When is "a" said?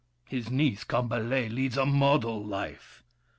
1.77-1.85